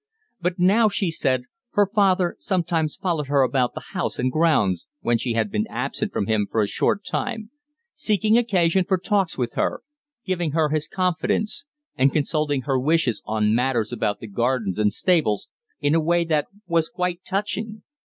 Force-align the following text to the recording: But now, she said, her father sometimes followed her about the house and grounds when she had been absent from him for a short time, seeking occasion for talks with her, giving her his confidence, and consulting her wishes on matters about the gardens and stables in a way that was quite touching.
But 0.41 0.57
now, 0.57 0.89
she 0.89 1.11
said, 1.11 1.43
her 1.73 1.85
father 1.85 2.35
sometimes 2.39 2.95
followed 2.95 3.27
her 3.27 3.43
about 3.43 3.75
the 3.75 3.91
house 3.93 4.17
and 4.17 4.31
grounds 4.31 4.87
when 5.01 5.19
she 5.19 5.33
had 5.33 5.51
been 5.51 5.67
absent 5.69 6.11
from 6.11 6.25
him 6.25 6.47
for 6.49 6.63
a 6.63 6.67
short 6.67 7.05
time, 7.05 7.51
seeking 7.93 8.35
occasion 8.35 8.83
for 8.83 8.97
talks 8.97 9.37
with 9.37 9.53
her, 9.53 9.83
giving 10.25 10.53
her 10.53 10.69
his 10.69 10.87
confidence, 10.87 11.65
and 11.95 12.11
consulting 12.11 12.61
her 12.63 12.79
wishes 12.79 13.21
on 13.25 13.53
matters 13.53 13.93
about 13.93 14.19
the 14.19 14.27
gardens 14.27 14.79
and 14.79 14.91
stables 14.91 15.49
in 15.81 15.93
a 15.93 16.01
way 16.01 16.25
that 16.25 16.47
was 16.65 16.89
quite 16.89 17.23
touching. 17.23 17.83